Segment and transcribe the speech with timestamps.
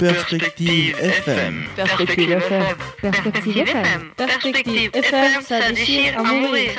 [0.00, 1.64] Perspective FM.
[1.76, 2.64] Perspective FM.
[3.02, 4.00] Perspective FM.
[4.16, 6.70] Perspective FM, ça déchire à mourir.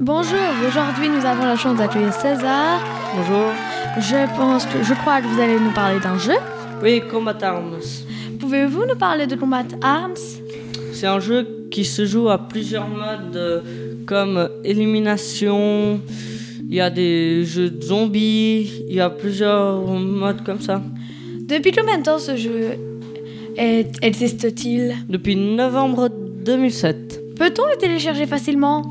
[0.00, 2.80] Bonjour, aujourd'hui nous avons la chance d'accueillir César.
[3.14, 3.52] Bonjour.
[4.00, 6.38] Je pense que, je crois que vous allez nous parler d'un jeu.
[6.82, 7.78] Oui, Combat Arms.
[8.40, 10.16] Pouvez-vous nous parler de Combat Arms?
[10.92, 13.60] C'est un jeu qui se joue à plusieurs modes euh,
[14.04, 16.00] comme élimination,
[16.68, 20.82] il y a des jeux de zombies, il y a plusieurs modes comme ça.
[21.40, 22.78] Depuis combien de temps ce jeu
[23.56, 24.94] existe-t-il?
[25.08, 27.36] Depuis novembre 2007.
[27.36, 28.82] Peut-on le télécharger facilement?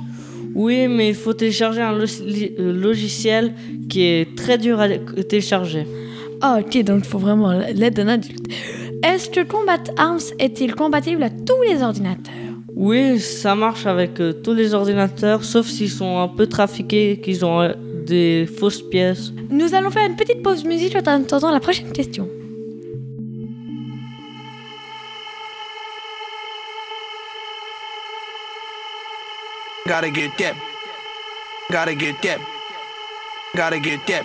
[0.53, 3.53] Oui, mais il faut télécharger un euh, logiciel
[3.89, 5.85] qui est très dur à télécharger.
[6.41, 8.45] Ah ok, donc il faut vraiment l'aide d'un adulte.
[9.03, 12.33] Est-ce que Combat Arms est-il compatible à tous les ordinateurs?
[12.75, 17.43] Oui, ça marche avec euh, tous les ordinateurs, sauf s'ils sont un peu trafiqués, qu'ils
[17.45, 17.73] ont euh,
[18.05, 19.31] des fausses pièces.
[19.49, 22.27] Nous allons faire une petite pause musique en attendant la prochaine question.
[29.85, 30.55] Gotta get that.
[31.69, 32.39] Gotta get that.
[33.55, 34.23] Gotta get that.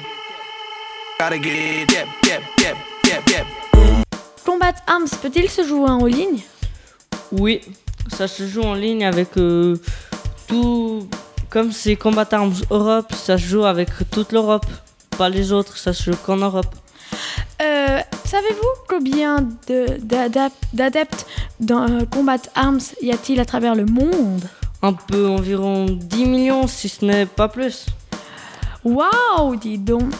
[1.19, 2.07] Gotta get that.
[2.23, 2.41] That.
[2.59, 2.77] That.
[3.03, 3.27] That.
[3.27, 3.47] That.
[4.45, 6.41] Combat Arms peut-il se jouer en ligne?
[7.33, 7.61] Oui,
[8.15, 9.77] ça se joue en ligne avec euh,
[10.47, 11.09] tout.
[11.51, 14.67] Comme c'est Combat Arms Europe, ça se joue avec toute l'Europe.
[15.17, 16.75] Pas les autres, ça se joue qu'en Europe.
[17.63, 19.37] Euh, Savez-vous combien
[19.69, 21.27] de- d'adep- d'adeptes
[21.61, 24.43] dans euh, Combat Arms y a-t-il à travers le monde?
[24.83, 27.87] Un peu environ 10 millions, si ce n'est pas plus.
[28.85, 30.13] Waouh, dis donc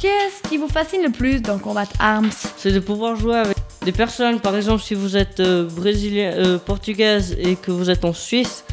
[0.00, 2.30] Qu'est-ce qui vous fascine le plus dans Combat Arms?
[2.56, 3.57] C'est de pouvoir jouer avec
[3.88, 4.38] des personnes.
[4.38, 8.64] Par exemple, si vous êtes euh, brésilien, euh, portugaise et que vous êtes en Suisse,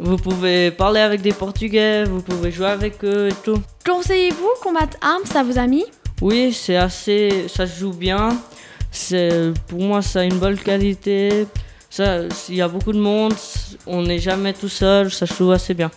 [0.00, 3.60] vous pouvez parler avec des Portugais, vous pouvez jouer avec eux et tout.
[3.86, 5.84] Conseillez-vous Combat Arms à vos amis?
[6.20, 8.36] Oui, c'est assez, ça se joue bien.
[8.90, 11.46] C'est, pour moi, ça a une bonne qualité.
[11.88, 13.34] Ça, il y a beaucoup de monde.
[13.86, 15.12] On n'est jamais tout seul.
[15.12, 15.92] Ça se joue assez bien.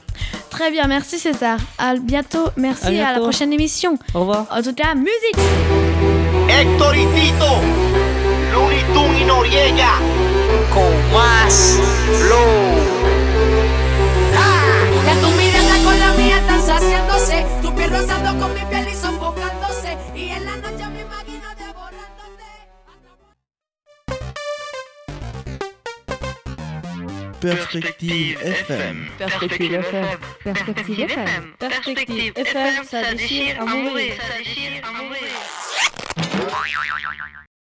[0.51, 1.57] Très bien, merci César.
[1.79, 3.97] À bientôt, merci À la prochaine émission.
[4.13, 4.45] Au revoir.
[4.51, 5.37] En tout cas, musique
[6.49, 6.65] y
[7.15, 7.96] Tito,
[9.27, 9.99] Noriega,
[10.73, 11.77] con más
[12.19, 12.55] flow.
[15.05, 18.95] Que tu mirada con la mía están saciándose, tu piel rozando con mi piel y
[18.95, 22.45] sofocándose, y en la noche me imagino devorándote.
[27.41, 29.11] Perspective FM.
[29.17, 30.17] Perspective FM.
[30.43, 31.53] Perspective FM.
[31.59, 34.13] Perspective FM, ça déchire à mourir.